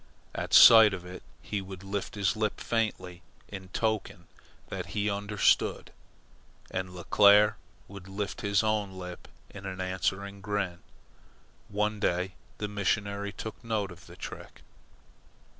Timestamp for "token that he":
3.67-5.11